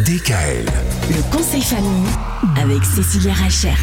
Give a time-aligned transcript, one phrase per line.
[0.00, 0.64] DKL.
[1.10, 2.08] Le conseil famille
[2.58, 3.76] avec Cécilia Rachert.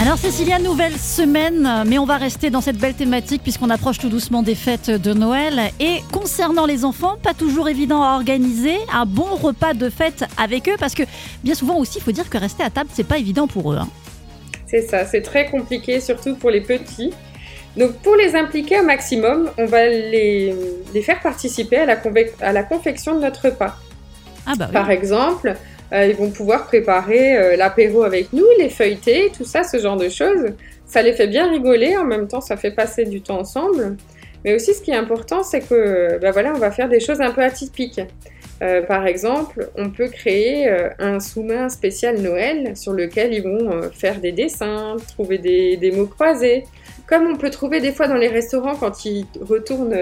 [0.00, 4.08] Alors Cécilia, nouvelle semaine, mais on va rester dans cette belle thématique puisqu'on approche tout
[4.08, 5.70] doucement des fêtes de Noël.
[5.78, 10.68] Et concernant les enfants, pas toujours évident à organiser un bon repas de fête avec
[10.68, 11.04] eux parce que
[11.44, 13.76] bien souvent aussi, il faut dire que rester à table, c'est pas évident pour eux.
[13.76, 13.88] hein.
[14.66, 17.12] C'est ça, c'est très compliqué, surtout pour les petits.
[17.76, 20.52] Donc pour les impliquer au maximum, on va les,
[20.92, 21.96] les faire participer à la,
[22.40, 23.76] à la confection de notre repas.
[24.46, 24.72] Ah bah oui.
[24.72, 25.54] Par exemple,
[25.92, 29.96] euh, ils vont pouvoir préparer euh, l'apéro avec nous, les feuilletés, tout ça, ce genre
[29.96, 30.52] de choses.
[30.86, 33.96] Ça les fait bien rigoler, en même temps ça fait passer du temps ensemble.
[34.44, 37.20] Mais aussi ce qui est important, c'est que bah voilà, on va faire des choses
[37.20, 38.00] un peu atypiques.
[38.62, 43.90] Euh, par exemple, on peut créer euh, un sous-main spécial Noël sur lequel ils vont
[43.92, 46.64] faire des dessins, trouver des, des mots croisés.
[47.08, 49.96] Comme on peut trouver des fois dans les restaurants quand ils retournent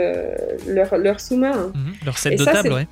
[0.68, 1.72] leur, leur sous-main.
[1.74, 2.86] Mhm, Leur set Et de ça, table, ouais.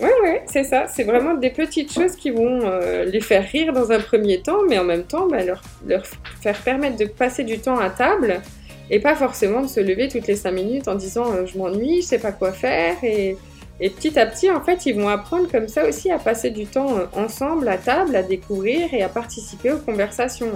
[0.00, 0.86] Ouais, ouais, c'est ça.
[0.88, 4.62] C'est vraiment des petites choses qui vont euh, les faire rire dans un premier temps,
[4.68, 6.04] mais en même temps bah, leur, leur
[6.40, 8.40] faire permettre de passer du temps à table
[8.88, 12.00] et pas forcément de se lever toutes les cinq minutes en disant euh, je m'ennuie,
[12.00, 12.96] je sais pas quoi faire.
[13.02, 13.36] Et,
[13.78, 16.66] et petit à petit, en fait, ils vont apprendre comme ça aussi à passer du
[16.66, 20.50] temps euh, ensemble à table, à découvrir et à participer aux conversations.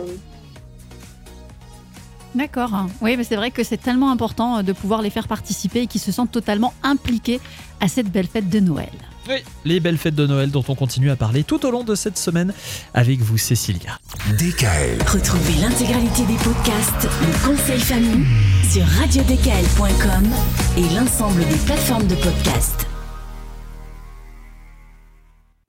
[2.35, 2.87] D'accord.
[3.01, 5.87] Oui, mais c'est vrai que c'est tellement important euh, de pouvoir les faire participer et
[5.87, 7.41] qu'ils se sentent totalement impliqués
[7.81, 8.91] à cette belle fête de Noël.
[9.29, 11.95] Oui, les belles fêtes de Noël dont on continue à parler tout au long de
[11.95, 12.53] cette semaine
[12.93, 13.99] avec vous, Cécilia.
[14.39, 15.03] DKL.
[15.07, 18.27] Retrouvez l'intégralité des podcasts Le conseil famille
[18.71, 20.29] sur radiodkl.com
[20.77, 22.87] et l'ensemble des plateformes de podcasts.